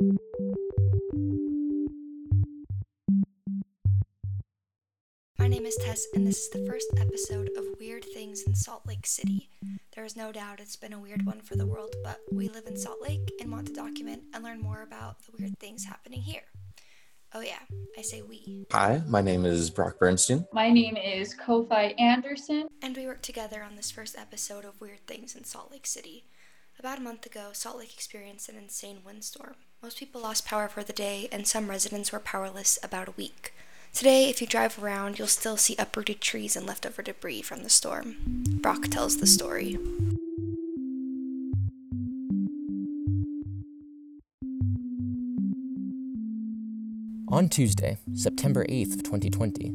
My 0.00 0.06
name 5.48 5.66
is 5.66 5.74
Tess, 5.74 6.06
and 6.14 6.24
this 6.24 6.38
is 6.38 6.50
the 6.50 6.64
first 6.68 6.86
episode 6.98 7.50
of 7.56 7.64
Weird 7.80 8.04
Things 8.04 8.42
in 8.42 8.54
Salt 8.54 8.86
Lake 8.86 9.06
City. 9.06 9.50
There 9.96 10.04
is 10.04 10.14
no 10.14 10.30
doubt 10.30 10.60
it's 10.60 10.76
been 10.76 10.92
a 10.92 11.00
weird 11.00 11.26
one 11.26 11.40
for 11.40 11.56
the 11.56 11.66
world, 11.66 11.96
but 12.04 12.20
we 12.30 12.48
live 12.48 12.68
in 12.68 12.76
Salt 12.76 13.02
Lake 13.02 13.28
and 13.40 13.50
want 13.50 13.66
to 13.66 13.72
document 13.72 14.22
and 14.32 14.44
learn 14.44 14.60
more 14.60 14.82
about 14.82 15.16
the 15.26 15.32
weird 15.36 15.58
things 15.58 15.84
happening 15.84 16.20
here. 16.20 16.44
Oh, 17.34 17.40
yeah, 17.40 17.58
I 17.98 18.02
say 18.02 18.22
we. 18.22 18.68
Hi, 18.70 19.02
my 19.08 19.20
name 19.20 19.44
is 19.44 19.68
Brock 19.68 19.98
Bernstein. 19.98 20.46
My 20.52 20.70
name 20.70 20.96
is 20.96 21.34
Kofi 21.34 21.98
Anderson. 21.98 22.68
And 22.82 22.96
we 22.96 23.06
worked 23.06 23.24
together 23.24 23.64
on 23.64 23.74
this 23.74 23.90
first 23.90 24.16
episode 24.16 24.64
of 24.64 24.80
Weird 24.80 25.08
Things 25.08 25.34
in 25.34 25.42
Salt 25.42 25.72
Lake 25.72 25.88
City. 25.88 26.24
About 26.78 26.98
a 26.98 27.02
month 27.02 27.26
ago, 27.26 27.48
Salt 27.52 27.78
Lake 27.78 27.92
experienced 27.92 28.48
an 28.48 28.54
insane 28.54 29.00
windstorm. 29.04 29.56
Most 29.80 30.00
people 30.00 30.20
lost 30.20 30.44
power 30.44 30.66
for 30.66 30.82
the 30.82 30.92
day, 30.92 31.28
and 31.30 31.46
some 31.46 31.70
residents 31.70 32.10
were 32.10 32.18
powerless 32.18 32.80
about 32.82 33.06
a 33.06 33.12
week. 33.12 33.54
Today, 33.92 34.28
if 34.28 34.40
you 34.40 34.46
drive 34.48 34.82
around, 34.82 35.18
you'll 35.18 35.28
still 35.28 35.56
see 35.56 35.76
uprooted 35.78 36.20
trees 36.20 36.56
and 36.56 36.66
leftover 36.66 37.00
debris 37.00 37.42
from 37.42 37.62
the 37.62 37.70
storm. 37.70 38.16
Brock 38.60 38.88
tells 38.88 39.18
the 39.18 39.26
story. 39.26 39.78
On 47.28 47.48
Tuesday, 47.48 47.98
September 48.14 48.66
8th 48.66 48.94
of 48.94 49.04
2020, 49.04 49.72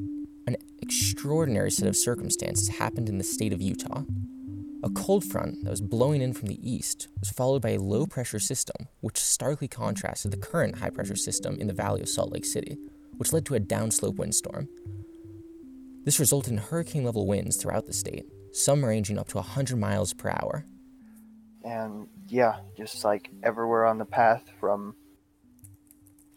an 0.47 0.57
extraordinary 0.81 1.71
set 1.71 1.87
of 1.87 1.95
circumstances 1.95 2.67
happened 2.67 3.07
in 3.07 3.19
the 3.19 3.23
state 3.23 3.53
of 3.53 3.61
Utah. 3.61 4.03
A 4.83 4.89
cold 4.89 5.23
front 5.23 5.63
that 5.63 5.69
was 5.69 5.79
blowing 5.79 6.21
in 6.21 6.33
from 6.33 6.49
the 6.49 6.59
east 6.69 7.07
was 7.21 7.29
followed 7.29 7.61
by 7.61 7.69
a 7.69 7.79
low 7.79 8.05
pressure 8.05 8.39
system, 8.39 8.89
which 8.99 9.17
starkly 9.17 9.69
contrasted 9.69 10.31
the 10.31 10.37
current 10.37 10.79
high 10.79 10.89
pressure 10.89 11.15
system 11.15 11.55
in 11.57 11.67
the 11.67 11.73
valley 11.73 12.01
of 12.01 12.09
Salt 12.09 12.33
Lake 12.33 12.43
City, 12.43 12.77
which 13.15 13.31
led 13.31 13.45
to 13.45 13.55
a 13.55 13.61
downslope 13.61 14.17
windstorm. 14.17 14.67
This 16.03 16.19
resulted 16.19 16.51
in 16.51 16.57
hurricane 16.57 17.05
level 17.05 17.25
winds 17.25 17.55
throughout 17.55 17.85
the 17.85 17.93
state, 17.93 18.25
some 18.51 18.83
ranging 18.83 19.17
up 19.17 19.29
to 19.29 19.37
100 19.37 19.77
miles 19.77 20.13
per 20.13 20.29
hour. 20.29 20.65
And 21.63 22.09
yeah, 22.27 22.57
just 22.75 23.05
like 23.05 23.29
everywhere 23.41 23.85
on 23.85 23.99
the 23.99 24.05
path 24.05 24.43
from 24.59 24.95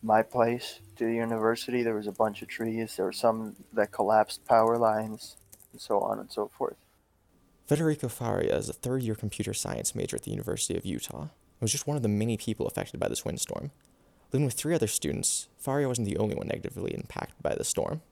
my 0.05 0.23
place 0.23 0.79
to 0.95 1.05
the 1.05 1.15
university, 1.15 1.83
there 1.83 1.97
was 1.97 2.07
a 2.07 2.13
bunch 2.13 2.43
of 2.43 2.49
trees. 2.49 2.95
There 2.95 3.07
were 3.07 3.13
some 3.13 3.57
that 3.73 3.91
collapsed 3.91 4.45
power 4.45 4.79
lines, 4.79 5.37
and 5.73 5.81
so 5.81 5.99
on 5.99 6.21
and 6.21 6.31
so 6.31 6.49
forth. 6.57 6.77
Federico 7.67 8.09
Faria 8.09 8.57
is 8.57 8.69
a 8.69 8.73
third 8.73 9.03
year 9.03 9.17
computer 9.17 9.53
science 9.53 9.95
major 9.95 10.17
at 10.17 10.23
the 10.23 10.31
University 10.31 10.77
of 10.77 10.87
Utah. 10.87 11.25
He 11.25 11.65
was 11.65 11.73
just 11.73 11.87
one 11.87 11.97
of 11.97 12.03
the 12.03 12.09
many 12.09 12.37
people 12.37 12.67
affected 12.67 13.01
by 13.01 13.09
this 13.09 13.25
windstorm. 13.25 13.73
Living 14.33 14.45
with 14.45 14.55
three 14.55 14.75
other 14.75 14.87
students, 14.87 15.49
Faria 15.59 15.89
wasn't 15.89 16.07
the 16.07 16.17
only 16.17 16.37
one 16.37 16.47
negatively 16.47 16.95
impacted 16.95 17.43
by 17.43 17.55
the 17.55 17.65
storm. 17.65 18.03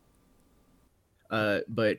Uh, 1.30 1.60
but 1.68 1.98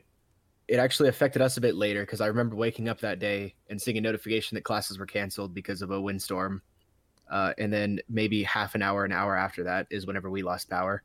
it 0.68 0.78
actually 0.78 1.08
affected 1.08 1.40
us 1.40 1.56
a 1.56 1.60
bit 1.60 1.76
later 1.76 2.02
because 2.02 2.20
I 2.20 2.26
remember 2.26 2.56
waking 2.56 2.88
up 2.88 3.00
that 3.00 3.20
day 3.20 3.54
and 3.70 3.80
seeing 3.80 3.96
a 3.96 4.00
notification 4.00 4.56
that 4.56 4.64
classes 4.64 4.98
were 4.98 5.06
canceled 5.06 5.54
because 5.54 5.80
of 5.80 5.90
a 5.90 6.00
windstorm. 6.00 6.60
Uh, 7.30 7.52
and 7.58 7.72
then 7.72 8.00
maybe 8.08 8.42
half 8.42 8.74
an 8.74 8.82
hour, 8.82 9.04
an 9.04 9.12
hour 9.12 9.36
after 9.36 9.64
that 9.64 9.86
is 9.90 10.06
whenever 10.06 10.30
we 10.30 10.42
lost 10.42 10.68
power. 10.68 11.02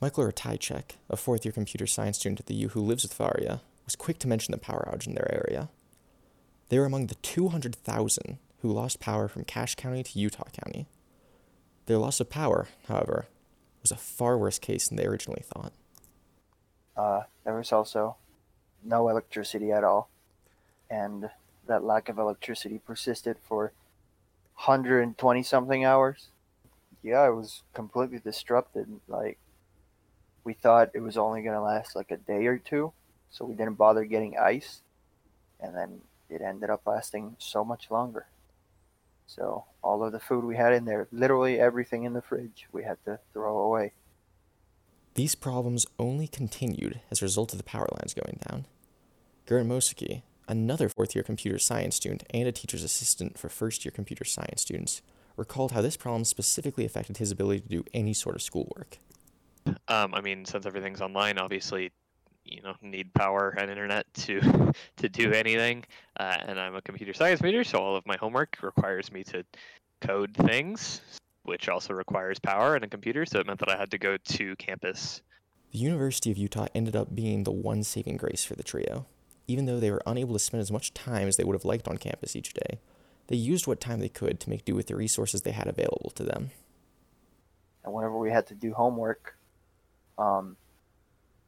Michael 0.00 0.24
Ratajczak, 0.24 0.92
a 1.10 1.16
fourth 1.16 1.44
year 1.44 1.52
computer 1.52 1.86
science 1.86 2.18
student 2.18 2.40
at 2.40 2.46
the 2.46 2.54
U 2.54 2.68
who 2.70 2.80
lives 2.80 3.04
with 3.04 3.12
Faria, 3.12 3.60
was 3.84 3.96
quick 3.96 4.18
to 4.20 4.28
mention 4.28 4.52
the 4.52 4.58
power 4.58 4.88
outage 4.90 5.06
in 5.06 5.14
their 5.14 5.32
area. 5.32 5.68
They 6.68 6.78
were 6.78 6.86
among 6.86 7.08
the 7.08 7.16
200,000 7.16 8.38
who 8.60 8.72
lost 8.72 9.00
power 9.00 9.28
from 9.28 9.44
Cache 9.44 9.74
County 9.74 10.02
to 10.02 10.18
Utah 10.18 10.48
County. 10.52 10.86
Their 11.86 11.98
loss 11.98 12.20
of 12.20 12.30
power, 12.30 12.68
however, 12.88 13.26
was 13.82 13.90
a 13.90 13.96
far 13.96 14.38
worse 14.38 14.58
case 14.58 14.88
than 14.88 14.96
they 14.96 15.06
originally 15.06 15.42
thought. 15.42 15.72
Uh, 16.96 17.22
there 17.44 17.54
was 17.54 17.72
also 17.72 18.16
no 18.84 19.08
electricity 19.08 19.72
at 19.72 19.84
all, 19.84 20.08
and 20.88 21.30
that 21.66 21.84
lack 21.84 22.08
of 22.08 22.18
electricity 22.18 22.78
persisted 22.78 23.36
for 23.42 23.72
120 24.54 25.42
something 25.42 25.84
hours. 25.84 26.28
Yeah, 27.02 27.26
it 27.26 27.34
was 27.34 27.62
completely 27.74 28.20
disrupted. 28.20 28.86
Like, 29.08 29.38
we 30.44 30.52
thought 30.52 30.90
it 30.94 31.00
was 31.00 31.16
only 31.16 31.42
going 31.42 31.54
to 31.54 31.60
last 31.60 31.96
like 31.96 32.10
a 32.10 32.16
day 32.16 32.46
or 32.46 32.58
two, 32.58 32.92
so 33.32 33.44
we 33.44 33.54
didn't 33.54 33.74
bother 33.74 34.04
getting 34.04 34.38
ice, 34.38 34.82
and 35.58 35.74
then 35.74 36.02
it 36.30 36.42
ended 36.42 36.70
up 36.70 36.82
lasting 36.86 37.34
so 37.38 37.64
much 37.64 37.90
longer. 37.90 38.26
So 39.26 39.64
all 39.82 40.04
of 40.04 40.12
the 40.12 40.20
food 40.20 40.44
we 40.44 40.56
had 40.56 40.74
in 40.74 40.84
there, 40.84 41.08
literally 41.10 41.58
everything 41.58 42.04
in 42.04 42.12
the 42.12 42.22
fridge, 42.22 42.66
we 42.70 42.84
had 42.84 42.98
to 43.06 43.18
throw 43.32 43.58
away. 43.58 43.92
These 45.14 45.34
problems 45.34 45.86
only 45.98 46.28
continued 46.28 47.00
as 47.10 47.20
a 47.20 47.24
result 47.24 47.52
of 47.52 47.58
the 47.58 47.64
power 47.64 47.88
lines 47.92 48.14
going 48.14 48.38
down. 48.48 48.66
Gert 49.46 49.66
Mosicki, 49.66 50.22
another 50.46 50.88
fourth 50.88 51.14
year 51.14 51.24
computer 51.24 51.58
science 51.58 51.96
student 51.96 52.24
and 52.30 52.46
a 52.46 52.52
teacher's 52.52 52.84
assistant 52.84 53.38
for 53.38 53.48
first 53.48 53.84
year 53.84 53.92
computer 53.92 54.24
science 54.24 54.62
students, 54.62 55.02
recalled 55.36 55.72
how 55.72 55.80
this 55.80 55.96
problem 55.96 56.24
specifically 56.24 56.84
affected 56.84 57.16
his 57.16 57.30
ability 57.30 57.60
to 57.60 57.68
do 57.68 57.84
any 57.94 58.12
sort 58.12 58.36
of 58.36 58.42
schoolwork. 58.42 58.98
Um, 59.88 60.14
I 60.14 60.20
mean, 60.20 60.44
since 60.44 60.66
everything's 60.66 61.00
online, 61.00 61.38
obviously, 61.38 61.92
you 62.44 62.62
know, 62.62 62.74
need 62.82 63.12
power 63.14 63.54
and 63.58 63.70
internet 63.70 64.12
to 64.14 64.40
to 64.96 65.08
do 65.08 65.32
anything. 65.32 65.84
Uh, 66.18 66.36
and 66.46 66.58
I'm 66.58 66.74
a 66.74 66.82
computer 66.82 67.12
science 67.12 67.40
major, 67.40 67.64
so 67.64 67.78
all 67.78 67.96
of 67.96 68.06
my 68.06 68.16
homework 68.16 68.58
requires 68.62 69.12
me 69.12 69.24
to 69.24 69.44
code 70.00 70.34
things, 70.34 71.00
which 71.44 71.68
also 71.68 71.94
requires 71.94 72.38
power 72.38 72.74
and 72.74 72.84
a 72.84 72.88
computer. 72.88 73.24
So 73.24 73.40
it 73.40 73.46
meant 73.46 73.60
that 73.60 73.70
I 73.70 73.76
had 73.76 73.90
to 73.92 73.98
go 73.98 74.16
to 74.16 74.56
campus. 74.56 75.22
The 75.70 75.78
University 75.78 76.30
of 76.30 76.36
Utah 76.36 76.66
ended 76.74 76.96
up 76.96 77.14
being 77.14 77.44
the 77.44 77.52
one 77.52 77.82
saving 77.82 78.18
grace 78.18 78.44
for 78.44 78.54
the 78.54 78.62
trio. 78.62 79.06
Even 79.48 79.66
though 79.66 79.80
they 79.80 79.90
were 79.90 80.02
unable 80.06 80.34
to 80.34 80.38
spend 80.38 80.60
as 80.60 80.70
much 80.70 80.94
time 80.94 81.26
as 81.26 81.36
they 81.36 81.44
would 81.44 81.54
have 81.54 81.64
liked 81.64 81.88
on 81.88 81.96
campus 81.96 82.36
each 82.36 82.52
day, 82.52 82.78
they 83.28 83.36
used 83.36 83.66
what 83.66 83.80
time 83.80 84.00
they 84.00 84.08
could 84.08 84.38
to 84.40 84.50
make 84.50 84.64
do 84.64 84.74
with 84.74 84.86
the 84.86 84.96
resources 84.96 85.42
they 85.42 85.52
had 85.52 85.66
available 85.66 86.10
to 86.14 86.22
them. 86.22 86.50
And 87.84 87.92
whenever 87.92 88.18
we 88.18 88.30
had 88.30 88.46
to 88.48 88.54
do 88.54 88.72
homework, 88.72 89.36
um, 90.18 90.56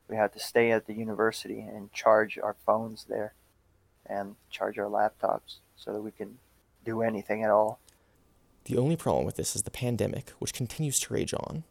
we 0.08 0.16
had 0.16 0.32
to 0.32 0.38
stay 0.38 0.70
at 0.70 0.86
the 0.86 0.94
university 0.94 1.60
and 1.60 1.92
charge 1.92 2.38
our 2.38 2.56
phones 2.66 3.04
there 3.08 3.34
and 4.06 4.36
charge 4.50 4.78
our 4.78 4.88
laptops 4.88 5.58
so 5.76 5.92
that 5.92 6.02
we 6.02 6.10
can 6.10 6.38
do 6.84 7.02
anything 7.02 7.42
at 7.42 7.50
all. 7.50 7.80
The 8.64 8.76
only 8.76 8.96
problem 8.96 9.26
with 9.26 9.36
this 9.36 9.56
is 9.56 9.62
the 9.62 9.70
pandemic, 9.70 10.30
which 10.38 10.54
continues 10.54 10.98
to 11.00 11.14
rage 11.14 11.34
on. 11.34 11.64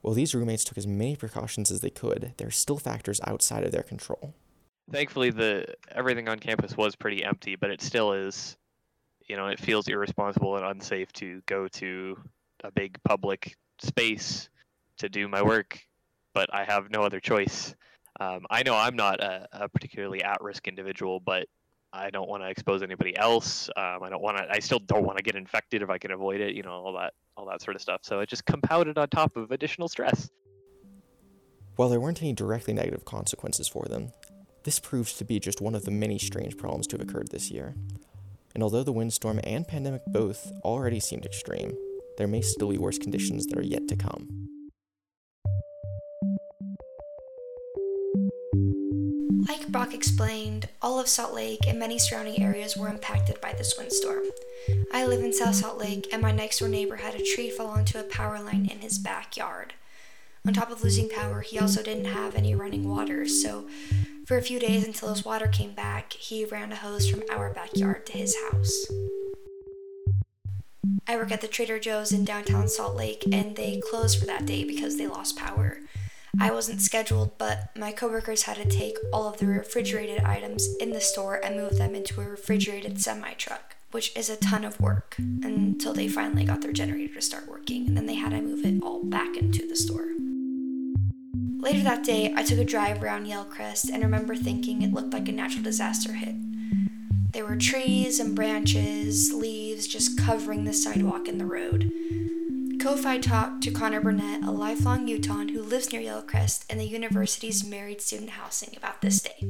While 0.00 0.14
these 0.14 0.34
roommates 0.34 0.64
took 0.64 0.78
as 0.78 0.86
many 0.86 1.16
precautions 1.16 1.70
as 1.70 1.80
they 1.80 1.90
could, 1.90 2.34
there 2.36 2.48
are 2.48 2.52
still 2.52 2.78
factors 2.78 3.20
outside 3.26 3.64
of 3.64 3.72
their 3.72 3.82
control. 3.82 4.34
Thankfully, 4.90 5.30
the 5.30 5.74
everything 5.90 6.28
on 6.28 6.38
campus 6.38 6.76
was 6.76 6.94
pretty 6.94 7.24
empty, 7.24 7.56
but 7.56 7.70
it 7.70 7.80
still 7.80 8.12
is. 8.12 8.56
You 9.26 9.36
know, 9.36 9.46
it 9.46 9.58
feels 9.58 9.88
irresponsible 9.88 10.56
and 10.56 10.66
unsafe 10.66 11.10
to 11.14 11.40
go 11.46 11.68
to 11.68 12.18
a 12.62 12.70
big 12.70 12.98
public 13.02 13.56
space 13.80 14.50
to 14.98 15.08
do 15.08 15.26
my 15.26 15.42
work 15.42 15.80
but 16.34 16.52
I 16.52 16.64
have 16.64 16.90
no 16.90 17.02
other 17.02 17.20
choice. 17.20 17.74
Um, 18.20 18.46
I 18.50 18.62
know 18.62 18.76
I'm 18.76 18.96
not 18.96 19.20
a, 19.20 19.48
a 19.52 19.68
particularly 19.68 20.22
at-risk 20.22 20.68
individual, 20.68 21.20
but 21.20 21.46
I 21.92 22.10
don't 22.10 22.28
want 22.28 22.42
to 22.42 22.48
expose 22.48 22.82
anybody 22.82 23.16
else. 23.16 23.70
Um, 23.76 24.02
I 24.02 24.10
don't 24.10 24.22
want 24.22 24.36
to. 24.38 24.46
I 24.50 24.58
still 24.58 24.80
don't 24.80 25.04
want 25.04 25.16
to 25.18 25.22
get 25.22 25.36
infected 25.36 25.80
if 25.80 25.90
I 25.90 25.98
can 25.98 26.10
avoid 26.10 26.40
it. 26.40 26.54
You 26.54 26.62
know, 26.62 26.72
all 26.72 26.92
that, 26.94 27.14
all 27.36 27.46
that 27.46 27.62
sort 27.62 27.76
of 27.76 27.82
stuff. 27.82 28.00
So 28.02 28.20
it 28.20 28.28
just 28.28 28.44
compounded 28.44 28.98
on 28.98 29.08
top 29.08 29.36
of 29.36 29.52
additional 29.52 29.88
stress. 29.88 30.28
While 31.76 31.88
there 31.88 32.00
weren't 32.00 32.22
any 32.22 32.32
directly 32.32 32.74
negative 32.74 33.04
consequences 33.04 33.68
for 33.68 33.86
them, 33.86 34.12
this 34.64 34.78
proves 34.78 35.14
to 35.14 35.24
be 35.24 35.40
just 35.40 35.60
one 35.60 35.74
of 35.74 35.84
the 35.84 35.90
many 35.90 36.18
strange 36.18 36.56
problems 36.56 36.86
to 36.88 36.96
have 36.96 37.08
occurred 37.08 37.28
this 37.30 37.50
year. 37.50 37.74
And 38.54 38.62
although 38.62 38.84
the 38.84 38.92
windstorm 38.92 39.40
and 39.42 39.66
pandemic 39.66 40.02
both 40.06 40.52
already 40.62 41.00
seemed 41.00 41.26
extreme, 41.26 41.76
there 42.16 42.28
may 42.28 42.40
still 42.40 42.70
be 42.70 42.78
worse 42.78 42.98
conditions 42.98 43.46
that 43.46 43.58
are 43.58 43.62
yet 43.62 43.88
to 43.88 43.96
come. 43.96 44.28
Like 49.42 49.68
Brock 49.68 49.92
explained, 49.92 50.68
all 50.80 51.00
of 51.00 51.08
Salt 51.08 51.34
Lake 51.34 51.66
and 51.66 51.78
many 51.78 51.98
surrounding 51.98 52.40
areas 52.40 52.76
were 52.76 52.88
impacted 52.88 53.40
by 53.40 53.52
this 53.52 53.74
windstorm. 53.76 54.24
I 54.92 55.04
live 55.06 55.24
in 55.24 55.32
South 55.32 55.56
Salt 55.56 55.78
Lake, 55.78 56.06
and 56.12 56.22
my 56.22 56.30
next 56.30 56.60
door 56.60 56.68
neighbor 56.68 56.96
had 56.96 57.14
a 57.14 57.24
tree 57.24 57.50
fall 57.50 57.66
onto 57.66 57.98
a 57.98 58.04
power 58.04 58.40
line 58.40 58.68
in 58.70 58.78
his 58.80 58.98
backyard. 58.98 59.74
On 60.46 60.52
top 60.52 60.70
of 60.70 60.84
losing 60.84 61.08
power, 61.08 61.40
he 61.40 61.58
also 61.58 61.82
didn't 61.82 62.04
have 62.04 62.36
any 62.36 62.54
running 62.54 62.88
water, 62.88 63.26
so 63.26 63.66
for 64.24 64.36
a 64.36 64.42
few 64.42 64.58
days 64.60 64.86
until 64.86 65.10
his 65.10 65.24
water 65.24 65.48
came 65.48 65.74
back, 65.74 66.12
he 66.12 66.44
ran 66.44 66.70
a 66.70 66.76
hose 66.76 67.10
from 67.10 67.22
our 67.30 67.52
backyard 67.52 68.06
to 68.06 68.12
his 68.12 68.36
house. 68.50 68.86
I 71.08 71.16
work 71.16 71.32
at 71.32 71.40
the 71.40 71.48
Trader 71.48 71.78
Joe's 71.78 72.12
in 72.12 72.24
downtown 72.24 72.68
Salt 72.68 72.94
Lake, 72.94 73.24
and 73.32 73.56
they 73.56 73.82
closed 73.90 74.18
for 74.18 74.26
that 74.26 74.46
day 74.46 74.64
because 74.64 74.96
they 74.96 75.06
lost 75.06 75.36
power. 75.36 75.78
I 76.40 76.50
wasn't 76.50 76.82
scheduled, 76.82 77.38
but 77.38 77.70
my 77.76 77.92
coworkers 77.92 78.42
had 78.42 78.56
to 78.56 78.64
take 78.64 78.96
all 79.12 79.28
of 79.28 79.38
the 79.38 79.46
refrigerated 79.46 80.20
items 80.24 80.68
in 80.80 80.90
the 80.90 81.00
store 81.00 81.40
and 81.42 81.56
move 81.56 81.78
them 81.78 81.94
into 81.94 82.20
a 82.20 82.24
refrigerated 82.24 83.00
semi 83.00 83.32
truck, 83.34 83.76
which 83.90 84.16
is 84.16 84.28
a 84.28 84.36
ton 84.36 84.64
of 84.64 84.80
work 84.80 85.16
until 85.18 85.94
they 85.94 86.08
finally 86.08 86.44
got 86.44 86.60
their 86.60 86.72
generator 86.72 87.14
to 87.14 87.22
start 87.22 87.48
working, 87.48 87.86
and 87.86 87.96
then 87.96 88.06
they 88.06 88.14
had 88.14 88.30
to 88.30 88.40
move 88.40 88.64
it 88.64 88.82
all 88.82 89.04
back 89.04 89.36
into 89.36 89.66
the 89.66 89.76
store. 89.76 90.08
Later 91.60 91.82
that 91.84 92.04
day, 92.04 92.34
I 92.36 92.42
took 92.42 92.58
a 92.58 92.64
drive 92.64 93.02
around 93.02 93.26
Yalecrest 93.26 93.90
and 93.90 94.02
remember 94.02 94.36
thinking 94.36 94.82
it 94.82 94.92
looked 94.92 95.14
like 95.14 95.28
a 95.28 95.32
natural 95.32 95.62
disaster 95.62 96.12
hit. 96.12 96.34
There 97.32 97.46
were 97.46 97.56
trees 97.56 98.20
and 98.20 98.36
branches, 98.36 99.32
leaves 99.32 99.86
just 99.86 100.18
covering 100.18 100.64
the 100.64 100.72
sidewalk 100.72 101.26
and 101.26 101.40
the 101.40 101.46
road. 101.46 101.90
Kofi 102.84 103.22
talked 103.22 103.62
to 103.62 103.70
Connor 103.70 104.02
Burnett, 104.02 104.44
a 104.44 104.50
lifelong 104.50 105.08
Utahn 105.08 105.48
who 105.48 105.62
lives 105.62 105.90
near 105.90 106.02
Yalecrest 106.02 106.66
and 106.68 106.78
the 106.78 106.84
university's 106.84 107.64
married 107.64 108.02
student 108.02 108.28
housing, 108.28 108.76
about 108.76 109.00
this 109.00 109.22
day. 109.22 109.42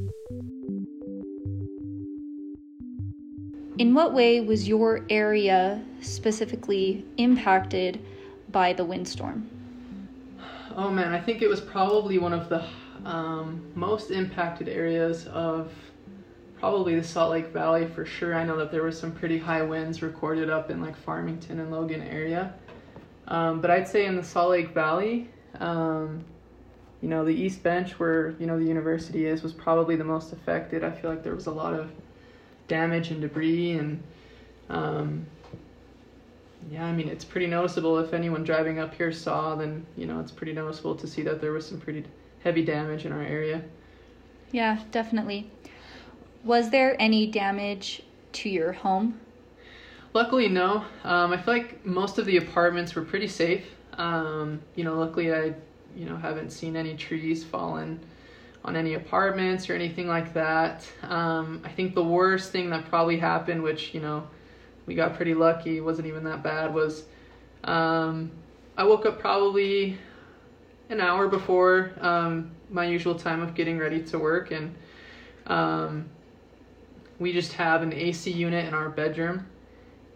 In 3.76 3.92
what 3.92 4.14
way 4.14 4.40
was 4.40 4.68
your 4.68 5.04
area 5.10 5.84
specifically 6.00 7.04
impacted 7.16 7.98
by 8.52 8.72
the 8.72 8.84
windstorm? 8.84 9.50
Oh 10.76 10.88
man, 10.88 11.12
I 11.12 11.18
think 11.18 11.42
it 11.42 11.48
was 11.48 11.60
probably 11.60 12.18
one 12.18 12.32
of 12.32 12.48
the 12.48 12.64
um, 13.04 13.60
most 13.74 14.12
impacted 14.12 14.68
areas 14.68 15.26
of 15.26 15.72
probably 16.60 16.94
the 16.94 17.02
Salt 17.02 17.32
Lake 17.32 17.48
Valley 17.48 17.88
for 17.88 18.06
sure. 18.06 18.36
I 18.36 18.44
know 18.44 18.56
that 18.58 18.70
there 18.70 18.84
was 18.84 18.96
some 18.96 19.10
pretty 19.10 19.38
high 19.38 19.62
winds 19.62 20.02
recorded 20.02 20.50
up 20.50 20.70
in 20.70 20.80
like 20.80 20.96
Farmington 20.96 21.58
and 21.58 21.72
Logan 21.72 22.00
area. 22.00 22.54
Um, 23.28 23.60
but 23.60 23.70
I'd 23.70 23.88
say 23.88 24.06
in 24.06 24.16
the 24.16 24.24
Salt 24.24 24.50
Lake 24.50 24.70
Valley, 24.70 25.28
um, 25.60 26.24
you 27.00 27.08
know, 27.08 27.24
the 27.24 27.34
East 27.34 27.62
Bench 27.62 27.98
where, 27.98 28.34
you 28.38 28.46
know, 28.46 28.58
the 28.58 28.64
university 28.64 29.26
is 29.26 29.42
was 29.42 29.52
probably 29.52 29.96
the 29.96 30.04
most 30.04 30.32
affected. 30.32 30.84
I 30.84 30.90
feel 30.90 31.10
like 31.10 31.22
there 31.22 31.34
was 31.34 31.46
a 31.46 31.50
lot 31.50 31.74
of 31.74 31.90
damage 32.68 33.10
and 33.10 33.20
debris 33.20 33.72
and 33.72 34.02
um, 34.70 35.26
yeah, 36.70 36.86
I 36.86 36.92
mean, 36.92 37.08
it's 37.08 37.24
pretty 37.24 37.46
noticeable 37.46 37.98
if 37.98 38.14
anyone 38.14 38.42
driving 38.44 38.78
up 38.78 38.94
here 38.94 39.12
saw, 39.12 39.54
then, 39.54 39.84
you 39.96 40.06
know, 40.06 40.20
it's 40.20 40.32
pretty 40.32 40.52
noticeable 40.52 40.94
to 40.96 41.06
see 41.06 41.22
that 41.22 41.40
there 41.40 41.52
was 41.52 41.66
some 41.66 41.78
pretty 41.78 42.04
heavy 42.42 42.64
damage 42.64 43.04
in 43.04 43.12
our 43.12 43.22
area. 43.22 43.62
Yeah, 44.52 44.80
definitely. 44.90 45.50
Was 46.42 46.70
there 46.70 46.96
any 47.00 47.26
damage 47.26 48.02
to 48.32 48.48
your 48.48 48.72
home? 48.72 49.20
Luckily, 50.14 50.48
no. 50.48 50.84
Um, 51.02 51.32
I 51.32 51.36
feel 51.36 51.54
like 51.54 51.84
most 51.84 52.18
of 52.18 52.24
the 52.24 52.36
apartments 52.36 52.94
were 52.94 53.02
pretty 53.02 53.26
safe. 53.26 53.66
Um, 53.94 54.62
you 54.76 54.84
know, 54.84 54.96
luckily 54.96 55.34
I, 55.34 55.54
you 55.96 56.06
know, 56.06 56.16
haven't 56.16 56.50
seen 56.50 56.76
any 56.76 56.94
trees 56.94 57.42
fallen 57.42 57.98
on 58.64 58.76
any 58.76 58.94
apartments 58.94 59.68
or 59.68 59.74
anything 59.74 60.06
like 60.06 60.32
that. 60.34 60.86
Um, 61.02 61.62
I 61.64 61.68
think 61.68 61.96
the 61.96 62.04
worst 62.04 62.52
thing 62.52 62.70
that 62.70 62.84
probably 62.84 63.18
happened, 63.18 63.64
which, 63.64 63.92
you 63.92 64.00
know, 64.00 64.28
we 64.86 64.94
got 64.94 65.16
pretty 65.16 65.34
lucky, 65.34 65.80
wasn't 65.80 66.06
even 66.06 66.22
that 66.24 66.44
bad, 66.44 66.72
was 66.72 67.04
um, 67.64 68.30
I 68.76 68.84
woke 68.84 69.06
up 69.06 69.18
probably 69.18 69.98
an 70.90 71.00
hour 71.00 71.26
before 71.26 71.90
um, 72.00 72.52
my 72.70 72.84
usual 72.84 73.16
time 73.16 73.42
of 73.42 73.56
getting 73.56 73.78
ready 73.78 74.00
to 74.04 74.18
work 74.20 74.52
and 74.52 74.76
um, 75.48 76.08
we 77.18 77.32
just 77.32 77.54
have 77.54 77.82
an 77.82 77.92
AC 77.92 78.30
unit 78.30 78.64
in 78.66 78.74
our 78.74 78.88
bedroom 78.88 79.46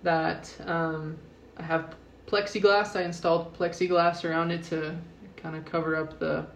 that 0.03 0.53
um, 0.67 1.17
I 1.57 1.63
have 1.63 1.95
plexiglass. 2.27 2.97
I 2.97 3.03
installed 3.03 3.57
plexiglass 3.59 4.25
around 4.25 4.51
it 4.51 4.65
to 4.65 4.97
kind 5.37 5.57
of 5.57 5.65
cover 5.65 5.97
up 5.97 6.19
the 6.19 6.47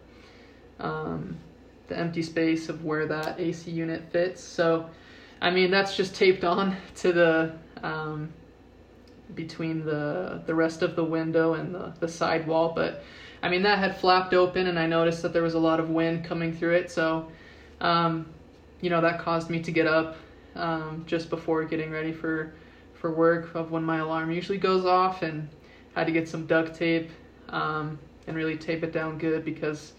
um, 0.80 1.38
the 1.88 1.96
empty 1.96 2.22
space 2.22 2.68
of 2.68 2.84
where 2.84 3.06
that 3.06 3.38
AC 3.38 3.70
unit 3.70 4.02
fits. 4.10 4.42
So, 4.42 4.88
I 5.40 5.50
mean, 5.50 5.70
that's 5.70 5.96
just 5.96 6.14
taped 6.14 6.44
on 6.44 6.76
to 6.96 7.12
the 7.12 7.52
um, 7.82 8.32
between 9.34 9.84
the 9.84 10.42
the 10.46 10.54
rest 10.54 10.82
of 10.82 10.96
the 10.96 11.04
window 11.04 11.54
and 11.54 11.74
the 11.74 11.92
the 12.00 12.08
side 12.08 12.46
wall. 12.46 12.72
But 12.74 13.02
I 13.42 13.48
mean, 13.48 13.62
that 13.62 13.78
had 13.78 13.96
flapped 13.96 14.34
open, 14.34 14.66
and 14.68 14.78
I 14.78 14.86
noticed 14.86 15.22
that 15.22 15.32
there 15.32 15.42
was 15.42 15.54
a 15.54 15.58
lot 15.58 15.80
of 15.80 15.90
wind 15.90 16.24
coming 16.24 16.52
through 16.52 16.74
it. 16.76 16.90
So, 16.90 17.28
um, 17.80 18.26
you 18.80 18.90
know, 18.90 19.00
that 19.00 19.20
caused 19.20 19.50
me 19.50 19.60
to 19.62 19.72
get 19.72 19.86
up 19.86 20.16
um, 20.54 21.04
just 21.06 21.30
before 21.30 21.64
getting 21.64 21.90
ready 21.90 22.12
for 22.12 22.52
for 23.02 23.12
work 23.12 23.54
of 23.54 23.70
when 23.70 23.84
my 23.84 23.98
alarm 23.98 24.30
usually 24.30 24.56
goes 24.56 24.86
off 24.86 25.20
and 25.20 25.46
had 25.94 26.06
to 26.06 26.12
get 26.12 26.26
some 26.26 26.46
duct 26.46 26.74
tape 26.74 27.10
um, 27.50 27.98
and 28.26 28.34
really 28.34 28.56
tape 28.56 28.82
it 28.82 28.92
down 28.92 29.18
good 29.18 29.44
because 29.44 29.92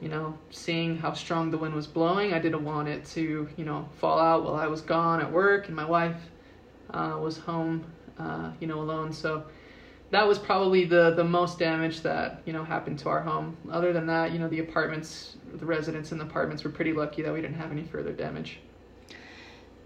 you 0.00 0.08
know 0.08 0.36
seeing 0.50 0.98
how 0.98 1.12
strong 1.12 1.52
the 1.52 1.56
wind 1.56 1.72
was 1.72 1.86
blowing 1.86 2.34
i 2.34 2.38
didn't 2.38 2.64
want 2.64 2.88
it 2.88 3.04
to 3.04 3.48
you 3.56 3.64
know 3.64 3.88
fall 3.98 4.18
out 4.18 4.42
while 4.44 4.56
i 4.56 4.66
was 4.66 4.80
gone 4.80 5.20
at 5.20 5.30
work 5.30 5.68
and 5.68 5.76
my 5.76 5.84
wife 5.84 6.20
uh, 6.90 7.16
was 7.20 7.38
home 7.38 7.84
uh, 8.18 8.50
you 8.60 8.66
know 8.66 8.80
alone. 8.80 9.12
So 9.12 9.44
that 10.10 10.26
was 10.26 10.38
probably 10.38 10.84
the 10.84 11.12
the 11.12 11.24
most 11.24 11.58
damage 11.58 12.00
that 12.02 12.42
you 12.44 12.52
know 12.52 12.64
happened 12.64 12.98
to 13.00 13.08
our 13.08 13.20
home. 13.20 13.56
Other 13.70 13.92
than 13.92 14.06
that 14.06 14.32
you 14.32 14.38
know 14.38 14.48
the 14.48 14.60
apartments 14.60 15.36
the 15.54 15.66
residents 15.66 16.12
in 16.12 16.18
the 16.18 16.24
apartments 16.24 16.64
were 16.64 16.70
pretty 16.70 16.92
lucky 16.92 17.22
that 17.22 17.32
we 17.32 17.40
didn't 17.40 17.56
have 17.56 17.70
any 17.70 17.84
further 17.84 18.12
damage. 18.12 18.60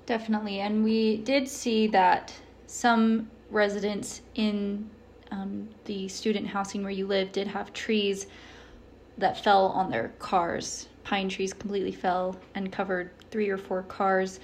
Definitely. 0.07 0.61
And 0.61 0.83
we 0.83 1.19
did 1.19 1.49
see 1.49 1.87
that 1.89 2.35
some 2.71 3.29
residents 3.51 4.23
in 4.37 4.89
um, 5.33 5.69
the 5.87 6.07
student 6.09 6.47
housing 6.47 6.83
where 6.83 6.93
you 6.93 7.07
live 7.07 7.33
did 7.33 7.49
have 7.49 7.73
trees 7.73 8.27
that 9.19 9.43
fell 9.43 9.67
on 9.67 9.91
their 9.91 10.13
cars. 10.19 10.89
Pine 11.03 11.29
trees 11.29 11.53
completely 11.53 11.93
fell 11.93 12.37
and 12.55 12.71
covered 12.71 13.11
three 13.31 13.49
or 13.49 13.59
four 13.59 13.83
cars. 13.83 14.39